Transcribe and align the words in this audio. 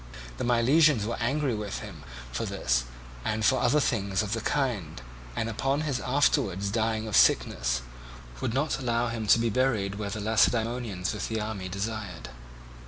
The 0.37 0.43
Milesians 0.43 1.05
were 1.05 1.15
angry 1.19 1.53
with 1.53 1.81
him 1.81 2.01
for 2.31 2.43
this 2.43 2.85
and 3.23 3.45
for 3.45 3.59
other 3.61 3.79
things 3.79 4.23
of 4.23 4.33
the 4.33 4.41
kind, 4.41 4.99
and 5.35 5.47
upon 5.47 5.81
his 5.81 5.99
afterwards 5.99 6.71
dying 6.71 7.07
of 7.07 7.15
sickness, 7.15 7.83
would 8.41 8.51
not 8.55 8.79
allow 8.79 9.09
him 9.09 9.27
to 9.27 9.37
be 9.37 9.51
buried 9.51 9.99
where 9.99 10.09
the 10.09 10.19
Lacedaemonians 10.19 11.13
with 11.13 11.27
the 11.27 11.39
army 11.39 11.69
desired. 11.69 12.29